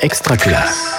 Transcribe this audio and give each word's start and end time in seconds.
Extra 0.00 0.36
classe. 0.36 0.94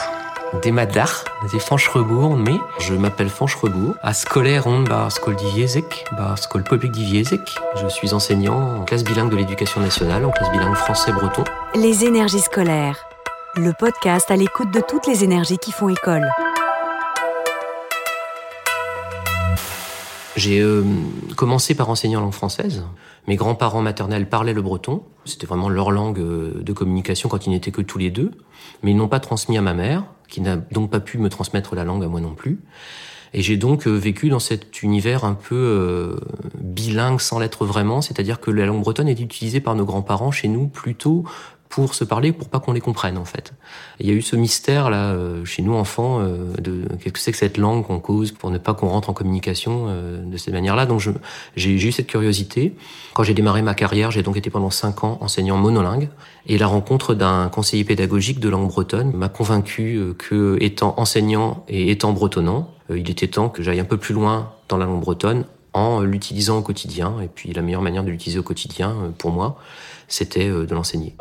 Des 0.61 0.73
madar, 0.73 1.23
des 1.53 1.59
Fancherebourg, 1.59 2.35
mais 2.35 2.57
je 2.79 2.93
m'appelle 2.93 3.29
Fancherebourg. 3.29 3.95
À 4.01 4.13
scolaire 4.13 4.67
on 4.67 4.81
bar 4.81 5.09
skol 5.09 5.37
diviezek, 5.37 6.05
bar 6.17 6.37
skol 6.37 6.63
public 6.63 6.91
diviezek. 6.91 7.55
Je 7.81 7.87
suis 7.87 8.13
enseignant 8.13 8.79
en 8.79 8.83
classe 8.83 9.05
bilingue 9.05 9.29
de 9.29 9.37
l'éducation 9.37 9.79
nationale, 9.79 10.25
en 10.25 10.31
classe 10.31 10.51
bilingue 10.51 10.75
français-breton. 10.75 11.45
Les 11.75 12.03
énergies 12.03 12.41
scolaires. 12.41 12.97
Le 13.55 13.71
podcast 13.71 14.29
à 14.31 14.35
l'écoute 14.35 14.73
de 14.73 14.81
toutes 14.81 15.07
les 15.07 15.23
énergies 15.23 15.59
qui 15.59 15.71
font 15.71 15.87
école. 15.87 16.27
J'ai 20.39 20.61
euh, 20.61 20.83
commencé 21.35 21.75
par 21.75 21.89
enseigner 21.89 22.15
en 22.15 22.21
langue 22.21 22.31
française. 22.31 22.85
Mes 23.27 23.35
grands-parents 23.35 23.81
maternels 23.81 24.29
parlaient 24.29 24.53
le 24.53 24.61
breton. 24.61 25.03
C'était 25.25 25.45
vraiment 25.45 25.67
leur 25.67 25.91
langue 25.91 26.19
euh, 26.19 26.61
de 26.61 26.71
communication 26.71 27.27
quand 27.27 27.45
ils 27.45 27.49
n'étaient 27.49 27.71
que 27.71 27.81
tous 27.81 27.97
les 27.97 28.09
deux. 28.09 28.31
Mais 28.81 28.91
ils 28.91 28.97
n'ont 28.97 29.09
pas 29.09 29.19
transmis 29.19 29.57
à 29.57 29.61
ma 29.61 29.73
mère, 29.73 30.05
qui 30.29 30.39
n'a 30.39 30.55
donc 30.55 30.89
pas 30.91 31.01
pu 31.01 31.17
me 31.17 31.27
transmettre 31.27 31.75
la 31.75 31.83
langue 31.83 32.05
à 32.05 32.07
moi 32.07 32.21
non 32.21 32.35
plus. 32.35 32.61
Et 33.33 33.41
j'ai 33.41 33.57
donc 33.57 33.85
euh, 33.85 33.91
vécu 33.91 34.29
dans 34.29 34.39
cet 34.39 34.81
univers 34.81 35.25
un 35.25 35.33
peu 35.33 36.17
bilingue 36.57 37.19
sans 37.19 37.37
l'être 37.37 37.65
vraiment, 37.65 38.01
c'est-à-dire 38.01 38.39
que 38.39 38.49
la 38.49 38.65
langue 38.65 38.79
bretonne 38.79 39.09
est 39.09 39.19
utilisée 39.19 39.59
par 39.59 39.75
nos 39.75 39.83
grands-parents 39.83 40.31
chez 40.31 40.47
nous 40.47 40.67
plutôt 40.67 41.25
pour 41.69 41.93
se 41.93 42.03
parler, 42.03 42.31
pour 42.31 42.49
pas 42.49 42.59
qu'on 42.59 42.71
les 42.71 42.81
comprenne 42.81 43.17
en 43.17 43.25
fait. 43.25 43.53
Il 43.99 44.07
y 44.07 44.09
a 44.09 44.13
eu 44.13 44.23
ce 44.23 44.35
mystère 44.35 44.89
là 44.89 45.11
euh, 45.11 45.45
chez 45.45 45.61
nous 45.61 45.75
enfants 45.75 46.19
euh, 46.19 46.51
de 46.59 46.81
qu'est-ce 46.97 47.13
que 47.13 47.19
c'est 47.19 47.31
que 47.31 47.37
cette 47.37 47.57
langue 47.57 47.85
qu'on 47.85 47.99
cause 47.99 48.31
pour 48.31 48.49
ne 48.49 48.57
pas 48.57 48.73
qu'on 48.73 48.89
rentre 48.89 49.11
en 49.11 49.13
communication 49.13 49.85
euh, 49.87 50.25
de 50.25 50.35
cette 50.37 50.53
manière-là. 50.53 50.87
Donc 50.87 51.07
j'ai 51.55 51.71
eu 51.71 51.91
cette 51.91 52.07
curiosité. 52.07 52.75
Quand 53.13 53.21
j'ai 53.21 53.35
démarré 53.35 53.61
ma 53.61 53.75
carrière, 53.75 54.09
j'ai 54.09 54.23
donc 54.23 54.35
été 54.35 54.49
pendant 54.49 54.71
cinq 54.71 55.03
ans 55.03 55.19
enseignant 55.21 55.57
monolingue 55.57 56.09
et 56.47 56.57
la 56.57 56.65
rencontre 56.65 57.13
d'un 57.13 57.49
conseiller 57.49 57.83
pédagogique 57.83 58.39
de 58.39 58.49
langue 58.49 58.67
bretonne 58.67 59.11
m'a 59.13 59.29
convaincu 59.29 60.01
que 60.17 60.57
étant 60.61 60.95
enseignant 60.97 61.63
et 61.67 61.91
étant 61.91 62.13
bretonnant, 62.13 62.73
il 62.89 63.09
était 63.11 63.27
temps 63.27 63.49
que 63.49 63.61
j'aille 63.61 63.79
un 63.79 63.85
peu 63.85 63.97
plus 63.97 64.15
loin 64.15 64.53
dans 64.69 64.77
la 64.77 64.85
langue 64.85 65.01
bretonne 65.01 65.45
en 65.73 66.01
l'utilisant 66.01 66.57
au 66.57 66.61
quotidien. 66.63 67.21
Et 67.21 67.27
puis 67.27 67.53
la 67.53 67.61
meilleure 67.61 67.83
manière 67.83 68.03
de 68.03 68.09
l'utiliser 68.09 68.39
au 68.39 68.43
quotidien, 68.43 68.95
pour 69.19 69.31
moi, 69.31 69.59
c'était 70.07 70.49
de 70.49 70.73
l'enseigner. 70.73 71.15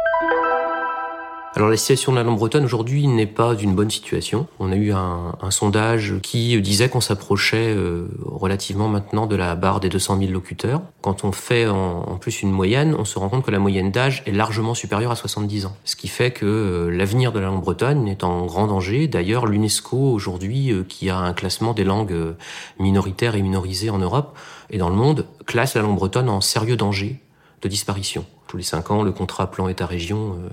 Alors 1.59 1.70
la 1.70 1.77
situation 1.77 2.12
de 2.12 2.19
la 2.19 2.23
langue 2.23 2.39
bretonne 2.39 2.64
aujourd'hui 2.64 3.09
n'est 3.09 3.27
pas 3.27 3.56
d'une 3.56 3.75
bonne 3.75 3.91
situation. 3.91 4.47
On 4.61 4.70
a 4.70 4.77
eu 4.77 4.92
un, 4.92 5.34
sondage 5.51 6.14
qui 6.23 6.61
disait 6.61 6.89
qu'on 6.89 7.01
s'approchait 7.01 7.75
euh, 7.75 8.06
relativement 8.25 8.87
maintenant 8.87 9.27
de 9.27 9.34
la 9.34 9.56
barre 9.56 9.81
des 9.81 9.89
200 9.89 10.20
000 10.20 10.31
locuteurs. 10.31 10.83
Quand 11.03 11.25
on 11.25 11.33
fait 11.33 11.67
en, 11.67 12.17
plus 12.20 12.42
une 12.42 12.53
moyenne, 12.53 12.95
on 12.97 13.05
se 13.05 13.19
rend 13.19 13.29
compte 13.29 13.45
que 13.45 13.51
la 13.51 13.59
moyenne 13.59 13.91
d'âge 13.91 14.23
est 14.27 14.31
largement 14.31 14.75
supérieure 14.75 15.11
à 15.11 15.17
70 15.17 15.67
ans. 15.67 15.77
Ce 15.84 15.97
qui 15.97 16.06
fait 16.06 16.31
que 16.31 16.47
euh, 16.47 16.97
l'avenir 16.97 17.33
de 17.33 17.41
la 17.41 17.47
langue 17.47 17.62
bretonne 17.62 18.06
est 18.06 18.23
en 18.23 18.47
grand 18.47 18.69
danger. 18.69 19.09
D'ailleurs, 19.09 19.47
l'UNESCO 19.47 19.97
aujourd'hui, 19.97 20.70
euh, 20.70 20.84
qui 20.89 21.11
a 21.11 21.17
un 21.17 21.33
classement 21.33 21.75
des 21.75 21.83
langues 21.83 22.36
minoritaires 22.79 23.34
et 23.34 23.42
minorisées 23.42 23.91
en 23.91 23.98
Europe 23.98 24.39
et 24.70 24.79
dans 24.79 24.91
le 24.91 24.95
monde, 24.95 25.27
classe 25.45 25.75
la 25.75 25.83
langue 25.83 25.97
bretonne 25.97 26.29
en 26.29 26.41
sérieux 26.41 26.77
danger 26.77 27.19
de 27.62 27.69
disparition. 27.69 28.25
Tous 28.47 28.56
les 28.56 28.62
cinq 28.62 28.91
ans, 28.91 29.03
le 29.03 29.12
contrat 29.12 29.51
plan 29.51 29.69
État-région 29.69 30.36
euh, 30.39 30.48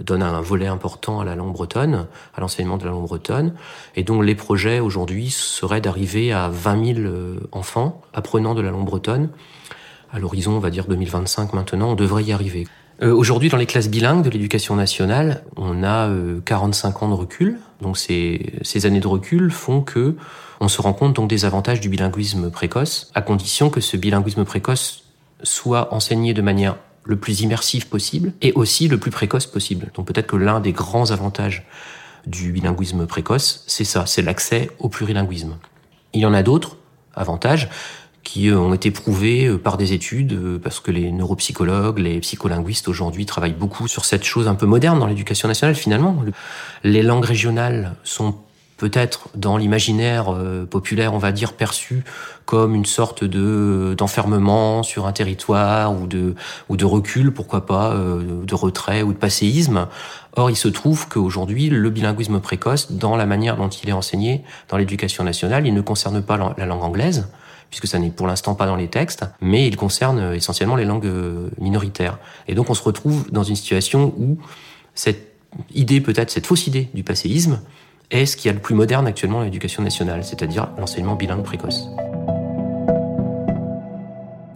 donne 0.00 0.22
un 0.22 0.40
volet 0.40 0.66
important 0.66 1.20
à 1.20 1.24
la 1.24 1.36
langue 1.36 1.52
bretonne, 1.52 2.06
à 2.34 2.40
l'enseignement 2.40 2.76
de 2.76 2.84
la 2.84 2.90
langue 2.90 3.06
bretonne. 3.06 3.54
Et 3.94 4.02
donc 4.02 4.24
les 4.24 4.34
projets 4.34 4.80
aujourd'hui 4.80 5.30
seraient 5.30 5.80
d'arriver 5.80 6.32
à 6.32 6.48
20 6.48 6.94
000 6.94 6.98
euh, 7.00 7.36
enfants 7.52 8.02
apprenant 8.12 8.54
de 8.54 8.60
la 8.60 8.70
langue 8.70 8.84
bretonne. 8.84 9.28
À 10.12 10.18
l'horizon, 10.18 10.52
on 10.52 10.58
va 10.58 10.70
dire 10.70 10.86
2025 10.86 11.52
maintenant, 11.52 11.90
on 11.90 11.94
devrait 11.94 12.24
y 12.24 12.32
arriver. 12.32 12.66
Euh, 13.02 13.12
aujourd'hui, 13.12 13.48
dans 13.48 13.56
les 13.56 13.66
classes 13.66 13.88
bilingues 13.88 14.22
de 14.22 14.30
l'éducation 14.30 14.74
nationale, 14.74 15.44
on 15.56 15.84
a 15.84 16.10
45 16.44 17.02
ans 17.02 17.08
de 17.08 17.14
recul. 17.14 17.58
Donc 17.82 17.98
ces, 17.98 18.54
ces 18.62 18.86
années 18.86 19.00
de 19.00 19.08
recul 19.08 19.50
font 19.50 19.82
que 19.82 20.16
on 20.60 20.68
se 20.68 20.80
rend 20.80 20.94
compte 20.94 21.14
donc 21.14 21.28
des 21.28 21.44
avantages 21.44 21.80
du 21.80 21.88
bilinguisme 21.88 22.50
précoce, 22.50 23.10
à 23.14 23.20
condition 23.20 23.68
que 23.68 23.80
ce 23.80 23.96
bilinguisme 23.96 24.44
précoce 24.44 25.04
soit 25.42 25.92
enseigné 25.92 26.32
de 26.32 26.40
manière 26.40 26.76
le 27.06 27.16
plus 27.16 27.40
immersif 27.40 27.86
possible 27.86 28.32
et 28.42 28.52
aussi 28.52 28.88
le 28.88 28.98
plus 28.98 29.10
précoce 29.10 29.46
possible. 29.46 29.90
Donc 29.94 30.06
peut-être 30.06 30.26
que 30.26 30.36
l'un 30.36 30.60
des 30.60 30.72
grands 30.72 31.10
avantages 31.10 31.66
du 32.26 32.52
bilinguisme 32.52 33.06
précoce, 33.06 33.64
c'est 33.66 33.84
ça, 33.84 34.04
c'est 34.06 34.22
l'accès 34.22 34.70
au 34.78 34.88
plurilinguisme. 34.88 35.56
Il 36.12 36.20
y 36.20 36.26
en 36.26 36.34
a 36.34 36.42
d'autres 36.42 36.76
avantages 37.14 37.68
qui 38.24 38.50
ont 38.50 38.74
été 38.74 38.90
prouvés 38.90 39.46
euh, 39.46 39.56
par 39.56 39.76
des 39.76 39.92
études, 39.92 40.32
euh, 40.32 40.58
parce 40.58 40.80
que 40.80 40.90
les 40.90 41.12
neuropsychologues, 41.12 42.00
les 42.00 42.18
psycholinguistes 42.18 42.88
aujourd'hui 42.88 43.24
travaillent 43.24 43.52
beaucoup 43.52 43.86
sur 43.86 44.04
cette 44.04 44.24
chose 44.24 44.48
un 44.48 44.56
peu 44.56 44.66
moderne 44.66 44.98
dans 44.98 45.06
l'éducation 45.06 45.46
nationale 45.46 45.76
finalement. 45.76 46.24
Les 46.82 47.02
langues 47.02 47.24
régionales 47.24 47.94
sont 48.02 48.34
peut-être 48.76 49.28
dans 49.34 49.56
l'imaginaire 49.56 50.32
euh, 50.32 50.66
populaire, 50.66 51.14
on 51.14 51.18
va 51.18 51.32
dire, 51.32 51.54
perçu 51.54 52.04
comme 52.44 52.74
une 52.74 52.84
sorte 52.84 53.24
de 53.24 53.94
d'enfermement 53.96 54.82
sur 54.82 55.06
un 55.06 55.12
territoire 55.12 55.92
ou 55.94 56.06
de 56.06 56.34
ou 56.68 56.76
de 56.76 56.84
recul, 56.84 57.32
pourquoi 57.32 57.66
pas, 57.66 57.92
euh, 57.92 58.44
de 58.44 58.54
retrait 58.54 59.02
ou 59.02 59.12
de 59.12 59.18
passéisme. 59.18 59.88
Or, 60.34 60.50
il 60.50 60.56
se 60.56 60.68
trouve 60.68 61.08
qu'aujourd'hui, 61.08 61.70
le 61.70 61.90
bilinguisme 61.90 62.40
précoce, 62.40 62.92
dans 62.92 63.16
la 63.16 63.24
manière 63.24 63.56
dont 63.56 63.68
il 63.68 63.88
est 63.88 63.92
enseigné 63.92 64.44
dans 64.68 64.76
l'éducation 64.76 65.24
nationale, 65.24 65.66
il 65.66 65.74
ne 65.74 65.80
concerne 65.80 66.22
pas 66.22 66.54
la 66.58 66.66
langue 66.66 66.82
anglaise, 66.82 67.28
puisque 67.70 67.86
ça 67.86 67.98
n'est 67.98 68.10
pour 68.10 68.26
l'instant 68.26 68.54
pas 68.54 68.66
dans 68.66 68.76
les 68.76 68.88
textes, 68.88 69.24
mais 69.40 69.66
il 69.66 69.76
concerne 69.76 70.18
euh, 70.18 70.34
essentiellement 70.34 70.76
les 70.76 70.84
langues 70.84 71.10
minoritaires. 71.58 72.18
Et 72.48 72.54
donc, 72.54 72.68
on 72.68 72.74
se 72.74 72.82
retrouve 72.82 73.30
dans 73.30 73.44
une 73.44 73.56
situation 73.56 74.14
où 74.18 74.38
cette 74.94 75.32
idée, 75.74 76.02
peut-être 76.02 76.30
cette 76.30 76.46
fausse 76.46 76.66
idée 76.66 76.90
du 76.92 77.02
passéisme, 77.02 77.60
est 78.10 78.26
ce 78.26 78.36
qu'il 78.36 78.48
y 78.48 78.50
a 78.50 78.52
le 78.52 78.60
plus 78.60 78.74
moderne 78.74 79.06
actuellement 79.06 79.38
dans 79.38 79.44
l'éducation 79.44 79.82
nationale, 79.82 80.24
c'est-à-dire 80.24 80.68
l'enseignement 80.78 81.14
bilingue 81.14 81.42
précoce. 81.42 81.88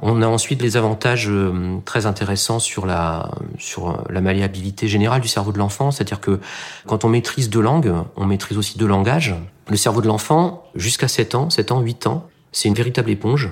On 0.02 0.22
a 0.22 0.26
ensuite 0.26 0.62
les 0.62 0.76
avantages 0.76 1.28
euh, 1.28 1.78
très 1.84 2.06
intéressants 2.06 2.58
sur 2.58 2.86
la, 2.86 3.30
sur 3.58 4.02
la 4.08 4.20
malléabilité 4.20 4.88
générale 4.88 5.20
du 5.20 5.28
cerveau 5.28 5.52
de 5.52 5.58
l'enfant, 5.58 5.90
c'est-à-dire 5.90 6.20
que 6.20 6.40
quand 6.86 7.04
on 7.04 7.08
maîtrise 7.08 7.50
deux 7.50 7.60
langues, 7.60 7.92
on 8.16 8.26
maîtrise 8.26 8.56
aussi 8.56 8.78
deux 8.78 8.86
langages. 8.86 9.34
Le 9.68 9.76
cerveau 9.76 10.00
de 10.00 10.08
l'enfant, 10.08 10.64
jusqu'à 10.74 11.06
7 11.06 11.34
ans, 11.34 11.50
7 11.50 11.72
ans, 11.72 11.80
8 11.80 12.06
ans, 12.06 12.28
c'est 12.50 12.68
une 12.68 12.74
véritable 12.74 13.10
éponge. 13.10 13.50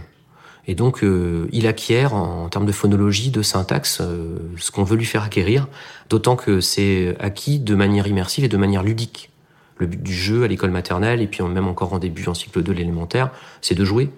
Et 0.66 0.74
donc, 0.74 1.02
euh, 1.02 1.48
il 1.50 1.66
acquiert 1.66 2.14
en, 2.14 2.48
termes 2.48 2.66
de 2.66 2.72
phonologie, 2.72 3.30
de 3.30 3.40
syntaxe, 3.40 4.00
euh, 4.02 4.38
ce 4.58 4.70
qu'on 4.70 4.84
veut 4.84 4.96
lui 4.96 5.06
faire 5.06 5.22
acquérir, 5.22 5.66
d'autant 6.10 6.36
que 6.36 6.60
c'est 6.60 7.16
acquis 7.20 7.58
de 7.58 7.74
manière 7.74 8.06
immersive 8.06 8.44
et 8.44 8.48
de 8.48 8.56
manière 8.56 8.82
ludique. 8.82 9.30
Le 9.78 9.86
but 9.86 10.02
du 10.02 10.14
jeu 10.14 10.44
à 10.44 10.48
l'école 10.48 10.70
maternelle, 10.70 11.22
et 11.22 11.26
puis 11.26 11.42
même 11.42 11.68
encore 11.68 11.92
en 11.92 11.98
début 11.98 12.28
en 12.28 12.34
cycle 12.34 12.62
2 12.62 12.72
l'élémentaire, 12.72 13.30
c'est 13.60 13.74
de 13.74 13.84
jouer, 13.84 14.10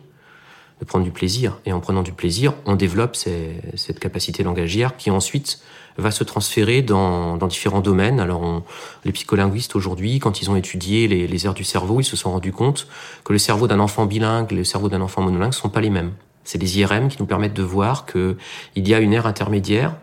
de 0.81 0.85
prendre 0.85 1.05
du 1.05 1.11
plaisir. 1.11 1.59
Et 1.67 1.73
en 1.73 1.81
prenant 1.81 2.03
du 2.03 2.13
plaisir, 2.13 2.55
on 2.67 2.77
développe 2.77 3.17
cette 3.17 4.01
capacité 4.01 4.43
langagière 4.43 4.97
qui 4.97 5.11
ensuite 5.11 5.61
va 5.99 6.11
se 6.11 6.25
transférer 6.25 6.83
dans, 6.83 7.37
différents 7.47 7.81
domaines. 7.81 8.21
Alors, 8.21 8.63
les 9.05 9.13
psycholinguistes 9.13 9.77
aujourd'hui, 9.77 10.19
quand 10.19 10.41
ils 10.41 10.51
ont 10.51 10.57
étudié 10.57 11.09
les, 11.09 11.27
les 11.27 11.47
aires 11.47 11.55
du 11.55 11.65
cerveau, 11.65 12.01
ils 12.01 12.05
se 12.05 12.17
sont 12.17 12.33
rendus 12.33 12.53
compte 12.53 12.87
que 13.25 13.33
le 13.33 13.39
cerveau 13.39 13.67
d'un 13.67 13.81
enfant 13.81 14.07
bilingue 14.07 14.53
et 14.53 14.57
le 14.57 14.65
cerveau 14.65 14.89
d'un 14.89 15.03
enfant 15.03 15.21
monolingue 15.21 15.51
ne 15.51 15.55
sont 15.55 15.69
pas 15.69 15.81
les 15.81 15.91
mêmes. 15.91 16.13
C'est 16.45 16.59
des 16.59 16.79
IRM 16.79 17.09
qui 17.09 17.19
nous 17.21 17.27
permettent 17.27 17.55
de 17.55 17.63
voir 17.63 18.07
qu'il 18.07 18.37
y 18.77 18.95
a 18.95 19.01
une 19.01 19.13
aire 19.13 19.27
intermédiaire 19.27 19.95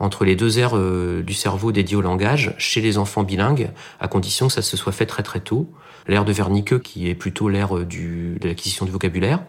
entre 0.00 0.24
les 0.24 0.36
deux 0.36 0.58
aires 0.58 0.76
euh, 0.76 1.22
du 1.22 1.34
cerveau 1.34 1.72
dédiées 1.72 1.96
au 1.96 2.00
langage 2.00 2.54
chez 2.58 2.80
les 2.80 2.98
enfants 2.98 3.22
bilingues, 3.22 3.70
à 4.00 4.08
condition 4.08 4.46
que 4.46 4.52
ça 4.52 4.62
se 4.62 4.76
soit 4.76 4.92
fait 4.92 5.06
très 5.06 5.22
très 5.22 5.40
tôt. 5.40 5.70
L'aire 6.06 6.24
de 6.24 6.32
Wernicke, 6.32 6.80
qui 6.80 7.08
est 7.08 7.14
plutôt 7.14 7.48
l'aire 7.48 7.76
euh, 7.76 7.84
de 7.84 8.46
l'acquisition 8.46 8.86
du 8.86 8.92
vocabulaire, 8.92 9.40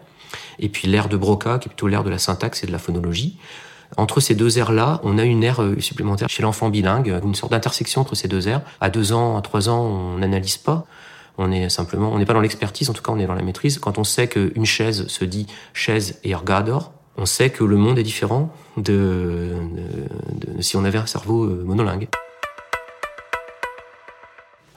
et 0.58 0.68
puis 0.68 0.88
l'aire 0.88 1.08
de 1.08 1.16
Broca, 1.16 1.58
qui 1.58 1.68
est 1.68 1.70
plutôt 1.70 1.88
l'aire 1.88 2.04
de 2.04 2.10
la 2.10 2.18
syntaxe 2.18 2.64
et 2.64 2.66
de 2.66 2.72
la 2.72 2.78
phonologie. 2.78 3.38
Entre 3.96 4.20
ces 4.20 4.34
deux 4.34 4.58
aires-là, 4.58 5.00
on 5.02 5.18
a 5.18 5.24
une 5.24 5.42
aire 5.42 5.62
euh, 5.62 5.80
supplémentaire 5.80 6.28
chez 6.28 6.42
l'enfant 6.42 6.68
bilingue, 6.68 7.20
une 7.24 7.34
sorte 7.34 7.52
d'intersection 7.52 8.00
entre 8.00 8.14
ces 8.14 8.28
deux 8.28 8.48
aires. 8.48 8.62
À 8.80 8.90
deux 8.90 9.12
ans, 9.12 9.36
à 9.36 9.42
trois 9.42 9.68
ans, 9.68 9.80
on 9.80 10.18
n'analyse 10.18 10.58
pas. 10.58 10.86
On 11.38 11.50
est 11.52 11.68
simplement, 11.70 12.12
on 12.12 12.18
n'est 12.18 12.26
pas 12.26 12.34
dans 12.34 12.40
l'expertise, 12.40 12.90
en 12.90 12.92
tout 12.92 13.02
cas, 13.02 13.12
on 13.12 13.18
est 13.18 13.26
dans 13.26 13.34
la 13.34 13.42
maîtrise. 13.42 13.78
Quand 13.78 13.98
on 13.98 14.04
sait 14.04 14.28
qu'une 14.28 14.66
chaise 14.66 15.06
se 15.06 15.24
dit 15.24 15.46
chaise 15.72 16.20
et 16.22 16.30
ergador, 16.30 16.92
on 17.20 17.26
sait 17.26 17.50
que 17.50 17.62
le 17.64 17.76
monde 17.76 17.98
est 17.98 18.02
différent 18.02 18.50
de, 18.78 19.52
si 20.60 20.76
on 20.76 20.84
avait 20.84 20.98
un 20.98 21.06
cerveau 21.06 21.44
euh, 21.44 21.62
monolingue. 21.66 22.08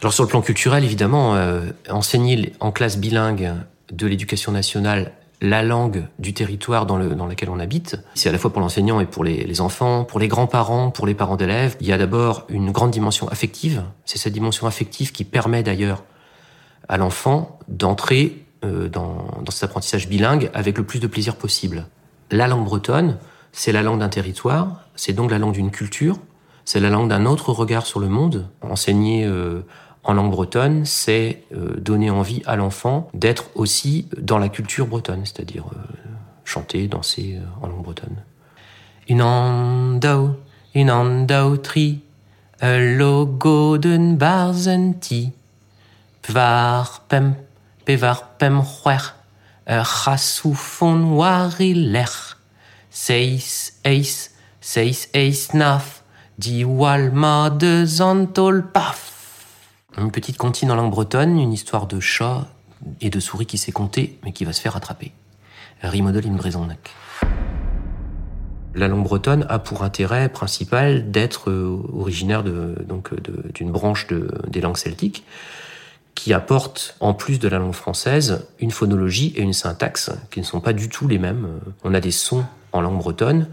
Alors 0.02 0.12
sur 0.14 0.26
le 0.26 0.30
plan 0.30 0.42
culturel, 0.42 0.84
évidemment, 0.84 1.36
euh, 1.36 1.62
enseigner 1.90 2.52
en 2.60 2.74
classe 2.74 2.98
bilingue 2.98 3.54
de 3.92 4.08
l'éducation 4.08 4.52
nationale 4.52 5.14
la 5.40 5.64
langue 5.64 6.06
du 6.20 6.34
territoire 6.34 6.86
dans, 6.86 6.98
le, 6.98 7.16
dans 7.16 7.28
lequel 7.28 7.50
on 7.50 7.60
habite, 7.60 7.98
c'est 8.14 8.30
à 8.30 8.32
la 8.32 8.38
fois 8.38 8.52
pour 8.52 8.62
l'enseignant 8.62 9.00
et 9.00 9.06
pour 9.06 9.24
les, 9.24 9.62
enfants, 9.62 10.04
pour 10.04 10.20
les 10.20 10.28
grands-parents, 10.28 10.90
pour 10.92 11.06
les 11.06 11.14
parents 11.14 11.36
d'élèves. 11.36 11.76
Il 11.82 11.88
y 11.88 11.94
a 11.94 11.98
d'abord 11.98 12.46
une 12.50 12.72
grande 12.72 12.92
dimension 12.92 13.28
affective. 13.30 13.84
C'est 14.06 14.18
cette 14.18 14.34
dimension 14.34 14.68
affective 14.68 15.12
qui 15.12 15.24
permet 15.24 15.64
d'ailleurs 15.64 16.04
à 16.90 16.98
l'enfant 16.98 17.60
d'entrer 17.70 18.46
euh, 18.64 18.88
dans 18.90 19.44
cet 19.50 19.64
apprentissage 19.64 20.08
bilingue 20.08 20.50
avec 20.54 20.78
le 20.78 20.86
plus 20.86 21.00
de 21.00 21.08
plaisir 21.08 21.36
possible. 21.36 21.86
La 22.32 22.48
langue 22.48 22.66
bretonne, 22.66 23.18
c'est 23.52 23.72
la 23.72 23.84
langue 23.84 24.00
d'un 24.00 24.10
territoire, 24.10 24.82
c'est 24.96 25.14
donc 25.14 25.32
la 25.32 25.40
langue 25.40 25.54
d'une 25.54 25.72
culture, 25.72 26.18
c'est 26.66 26.80
la 26.80 26.90
langue 26.90 27.10
d'un 27.10 27.26
autre 27.26 27.52
regard 27.52 27.86
sur 27.86 28.00
le 28.00 28.10
monde. 28.10 28.48
Enseigner 28.62 29.26
euh, 29.26 29.62
en 30.04 30.14
langue 30.14 30.32
bretonne, 30.32 30.86
c'est 30.86 31.44
euh, 31.54 31.76
donner 31.80 32.10
envie 32.10 32.42
à 32.46 32.56
l'enfant 32.56 33.10
d'être 33.14 33.50
aussi 33.56 34.08
dans 34.18 34.38
la 34.38 34.50
culture 34.50 34.88
bretonne, 34.88 35.26
c'est-à-dire 35.26 35.66
euh, 35.74 35.78
chanter, 36.46 36.88
danser 36.88 37.40
en 37.62 37.68
langue 37.68 37.84
bretonne. 37.84 38.18
Inandau, 39.08 40.38
inandau 40.74 41.58
tri, 41.58 42.02
logo 42.62 43.78
barzenti, 43.78 45.34
pvar 46.22 47.04
seis 52.94 53.74
eis, 53.84 54.30
seis 54.62 55.10
eis 55.14 55.48
naf, 55.54 56.04
di 56.38 56.64
walma 56.64 57.50
de 57.50 57.86
zantol 57.86 58.72
paf. 58.72 59.12
Une 59.98 60.12
petite 60.12 60.38
comptine 60.38 60.72
en 60.72 60.76
langue 60.76 60.92
bretonne, 60.92 61.40
une 61.40 61.54
histoire 61.54 61.88
de 61.88 62.00
chat 62.00 62.48
et 63.02 63.10
de 63.10 63.20
souris 63.20 63.46
qui 63.46 63.58
s'est 63.58 63.72
comptée, 63.72 64.20
mais 64.24 64.32
qui 64.32 64.46
va 64.46 64.54
se 64.54 64.62
faire 64.62 64.76
attraper. 64.76 65.12
Rimodel 65.82 66.28
in 66.28 66.36
Brezonnac. 66.36 66.92
La 68.76 68.88
langue 68.88 69.04
bretonne 69.04 69.46
a 69.50 69.60
pour 69.60 69.84
intérêt 69.84 70.30
principal 70.30 71.12
d'être 71.12 71.50
euh, 71.50 71.80
originaire 71.94 72.44
de, 72.44 72.76
d'une 73.54 73.72
branche 73.72 74.08
de, 74.08 74.32
des 74.48 74.62
langues 74.62 74.78
celtiques 74.78 75.24
qui 76.16 76.34
apporte, 76.34 76.96
en 77.00 77.14
plus 77.14 77.40
de 77.40 77.48
la 77.48 77.60
langue 77.60 77.74
française, 77.74 78.48
une 78.60 78.72
phonologie 78.72 79.34
et 79.36 79.42
une 79.42 79.54
syntaxe 79.54 80.12
qui 80.32 80.40
ne 80.40 80.46
sont 80.46 80.60
pas 80.60 80.74
du 80.74 80.90
tout 80.90 81.08
les 81.08 81.18
mêmes. 81.18 81.48
On 81.84 81.94
a 81.94 82.00
des 82.00 82.12
sons 82.12 82.46
en 82.72 82.82
langue 82.82 82.98
bretonne 82.98 83.48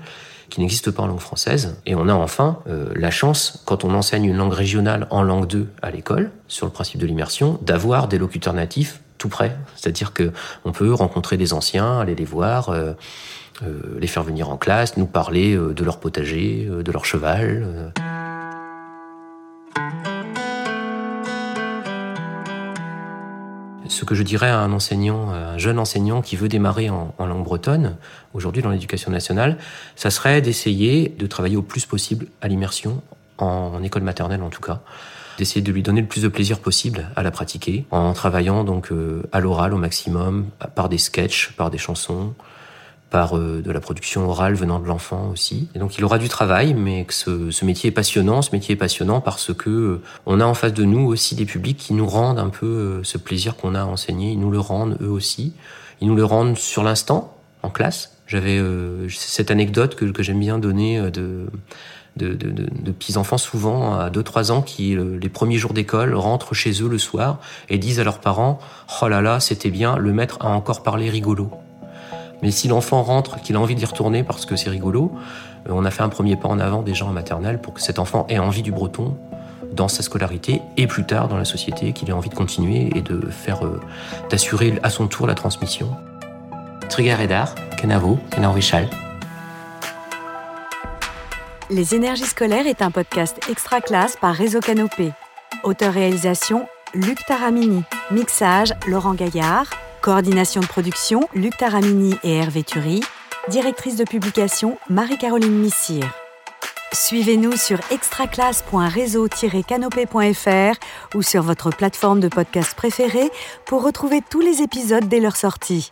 qui 0.50 0.60
n'existe 0.60 0.90
pas 0.90 1.04
en 1.04 1.06
langue 1.06 1.20
française. 1.20 1.76
Et 1.86 1.94
on 1.94 2.08
a 2.08 2.12
enfin 2.12 2.58
euh, 2.68 2.92
la 2.94 3.10
chance, 3.10 3.62
quand 3.64 3.84
on 3.84 3.94
enseigne 3.94 4.24
une 4.24 4.36
langue 4.36 4.52
régionale 4.52 5.06
en 5.10 5.22
langue 5.22 5.46
2 5.46 5.68
à 5.80 5.90
l'école, 5.90 6.30
sur 6.48 6.66
le 6.66 6.72
principe 6.72 7.00
de 7.00 7.06
l'immersion, 7.06 7.58
d'avoir 7.62 8.08
des 8.08 8.18
locuteurs 8.18 8.54
natifs 8.54 9.00
tout 9.16 9.28
près. 9.28 9.56
C'est-à-dire 9.76 10.12
que 10.12 10.32
on 10.64 10.72
peut 10.72 10.92
rencontrer 10.92 11.36
des 11.36 11.52
anciens, 11.52 12.00
aller 12.00 12.14
les 12.14 12.24
voir, 12.24 12.70
euh, 12.70 12.92
euh, 13.62 13.80
les 13.98 14.06
faire 14.06 14.22
venir 14.22 14.50
en 14.50 14.56
classe, 14.56 14.96
nous 14.96 15.06
parler 15.06 15.56
de 15.56 15.84
leur 15.84 16.00
potager, 16.00 16.68
de 16.68 16.92
leur 16.92 17.04
cheval. 17.04 17.92
Ce 23.90 24.04
que 24.04 24.14
je 24.14 24.22
dirais 24.22 24.48
à 24.48 24.60
un 24.60 24.72
enseignant, 24.72 25.30
un 25.30 25.58
jeune 25.58 25.78
enseignant 25.78 26.22
qui 26.22 26.36
veut 26.36 26.48
démarrer 26.48 26.88
en, 26.90 27.12
langue 27.18 27.42
bretonne, 27.42 27.96
aujourd'hui 28.34 28.62
dans 28.62 28.70
l'éducation 28.70 29.10
nationale, 29.10 29.58
ça 29.96 30.10
serait 30.10 30.40
d'essayer 30.40 31.08
de 31.08 31.26
travailler 31.26 31.56
au 31.56 31.62
plus 31.62 31.86
possible 31.86 32.26
à 32.40 32.46
l'immersion, 32.46 33.02
en, 33.38 33.82
école 33.82 34.02
maternelle 34.02 34.42
en 34.42 34.48
tout 34.48 34.60
cas, 34.60 34.80
d'essayer 35.38 35.60
de 35.60 35.72
lui 35.72 35.82
donner 35.82 36.02
le 36.02 36.06
plus 36.06 36.22
de 36.22 36.28
plaisir 36.28 36.60
possible 36.60 37.08
à 37.16 37.24
la 37.24 37.32
pratiquer, 37.32 37.84
en 37.90 38.12
travaillant 38.12 38.62
donc 38.62 38.92
euh, 38.92 39.24
à 39.32 39.40
l'oral 39.40 39.74
au 39.74 39.78
maximum, 39.78 40.46
par 40.76 40.88
des 40.88 40.98
sketchs, 40.98 41.52
par 41.56 41.70
des 41.70 41.78
chansons, 41.78 42.34
par 43.10 43.36
euh, 43.36 43.60
de 43.60 43.70
la 43.70 43.80
production 43.80 44.28
orale 44.28 44.54
venant 44.54 44.78
de 44.78 44.86
l'enfant 44.86 45.28
aussi. 45.32 45.68
Et 45.74 45.78
donc 45.78 45.98
il 45.98 46.04
aura 46.04 46.18
du 46.18 46.28
travail, 46.28 46.74
mais 46.74 47.04
que 47.04 47.12
ce, 47.12 47.50
ce, 47.50 47.64
métier 47.64 47.88
est 47.88 47.92
passionnant. 47.92 48.40
Ce 48.40 48.52
métier 48.52 48.74
est 48.74 48.78
passionnant 48.78 49.20
parce 49.20 49.52
que 49.52 49.68
euh, 49.68 50.02
on 50.26 50.40
a 50.40 50.44
en 50.44 50.54
face 50.54 50.72
de 50.72 50.84
nous 50.84 51.06
aussi 51.06 51.34
des 51.34 51.44
publics 51.44 51.76
qui 51.76 51.92
nous 51.92 52.06
rendent 52.06 52.38
un 52.38 52.48
peu 52.48 52.66
euh, 52.66 53.04
ce 53.04 53.18
plaisir 53.18 53.56
qu'on 53.56 53.74
a 53.74 53.82
à 53.82 53.84
enseigner. 53.84 54.32
Ils 54.32 54.40
nous 54.40 54.50
le 54.50 54.60
rendent 54.60 54.96
eux 55.02 55.10
aussi. 55.10 55.52
Ils 56.00 56.08
nous 56.08 56.14
le 56.14 56.24
rendent 56.24 56.56
sur 56.56 56.82
l'instant, 56.82 57.36
en 57.62 57.68
classe. 57.68 58.16
J'avais 58.26 58.62
cette 59.08 59.50
anecdote 59.50 59.96
que, 59.96 60.04
que 60.04 60.22
j'aime 60.22 60.38
bien 60.38 60.58
donner 60.58 61.00
de, 61.10 61.46
de, 62.16 62.28
de, 62.28 62.34
de, 62.34 62.66
de 62.70 62.92
petits 62.92 63.16
enfants 63.16 63.38
souvent 63.38 63.98
à 63.98 64.08
2-3 64.08 64.52
ans 64.52 64.62
qui 64.62 64.96
les 64.96 65.28
premiers 65.28 65.58
jours 65.58 65.72
d'école 65.72 66.14
rentrent 66.14 66.54
chez 66.54 66.70
eux 66.80 66.88
le 66.88 66.96
soir 66.96 67.40
et 67.68 67.76
disent 67.76 67.98
à 67.98 68.04
leurs 68.04 68.20
parents 68.20 68.60
oh 69.02 69.08
là 69.08 69.20
là 69.20 69.40
c'était 69.40 69.70
bien 69.70 69.96
le 69.96 70.12
maître 70.12 70.38
a 70.40 70.48
encore 70.48 70.84
parlé 70.84 71.10
rigolo 71.10 71.50
mais 72.42 72.50
si 72.50 72.68
l'enfant 72.68 73.02
rentre, 73.02 73.40
qu'il 73.40 73.56
a 73.56 73.60
envie 73.60 73.74
d'y 73.74 73.84
retourner 73.84 74.22
parce 74.22 74.46
que 74.46 74.56
c'est 74.56 74.70
rigolo, 74.70 75.12
euh, 75.68 75.72
on 75.72 75.84
a 75.84 75.90
fait 75.90 76.02
un 76.02 76.08
premier 76.08 76.36
pas 76.36 76.48
en 76.48 76.58
avant 76.58 76.82
déjà 76.82 77.04
en 77.04 77.12
maternelle 77.12 77.60
pour 77.60 77.74
que 77.74 77.80
cet 77.80 77.98
enfant 77.98 78.26
ait 78.28 78.38
envie 78.38 78.62
du 78.62 78.72
breton 78.72 79.16
dans 79.72 79.88
sa 79.88 80.02
scolarité 80.02 80.62
et 80.76 80.86
plus 80.86 81.04
tard 81.04 81.28
dans 81.28 81.36
la 81.36 81.44
société, 81.44 81.92
qu'il 81.92 82.08
ait 82.10 82.14
envie 82.14 82.30
de 82.30 82.34
continuer 82.34 82.90
et 82.96 83.02
de 83.02 83.20
faire, 83.30 83.64
euh, 83.64 83.80
d'assurer 84.30 84.78
à 84.82 84.90
son 84.90 85.06
tour 85.06 85.26
la 85.26 85.34
transmission. 85.34 85.90
Trigaredar, 86.88 87.54
Kenavo, 87.76 88.18
Kenarvichal. 88.30 88.88
Les 91.70 91.94
énergies 91.94 92.24
scolaires 92.24 92.66
est 92.66 92.82
un 92.82 92.90
podcast 92.90 93.38
extra 93.48 93.80
classe 93.80 94.16
par 94.16 94.34
Réseau 94.34 94.58
Canopé. 94.58 95.12
Auteur-réalisation 95.62 96.66
Luc 96.94 97.24
Taramini. 97.26 97.84
Mixage 98.10 98.74
Laurent 98.88 99.14
Gaillard. 99.14 99.66
Coordination 100.00 100.62
de 100.62 100.66
production, 100.66 101.28
Luc 101.34 101.58
Taramini 101.58 102.14
et 102.22 102.36
Hervé 102.36 102.62
Thury. 102.62 103.02
Directrice 103.48 103.96
de 103.96 104.04
publication, 104.04 104.78
Marie-Caroline 104.88 105.58
Missire. 105.58 106.08
Suivez-nous 106.92 107.56
sur 107.56 107.78
extraclasse.réseau-canopé.fr 107.90 110.78
ou 111.14 111.22
sur 111.22 111.42
votre 111.42 111.70
plateforme 111.70 112.20
de 112.20 112.28
podcast 112.28 112.74
préférée 112.74 113.30
pour 113.66 113.84
retrouver 113.84 114.20
tous 114.28 114.40
les 114.40 114.62
épisodes 114.62 115.06
dès 115.06 115.20
leur 115.20 115.36
sortie. 115.36 115.88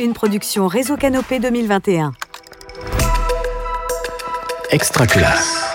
Une 0.00 0.12
production 0.12 0.66
Réseau 0.66 0.96
Canopé 0.96 1.38
2021. 1.38 2.12
Extraclasse. 4.70 5.73